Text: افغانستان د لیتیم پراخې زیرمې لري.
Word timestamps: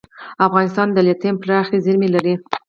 افغانستان 0.47 0.87
د 0.91 0.97
لیتیم 1.07 1.35
پراخې 1.41 1.77
زیرمې 1.85 2.09
لري. 2.15 2.33